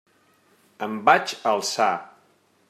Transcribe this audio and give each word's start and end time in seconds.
Em 0.87 0.95
vaig 1.09 1.35
alçar. 1.53 1.93